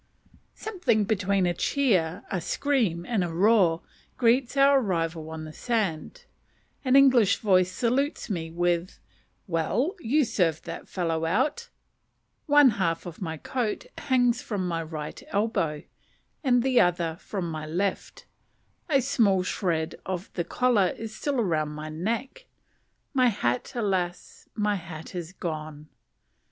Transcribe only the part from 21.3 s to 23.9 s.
around my neck. My hat,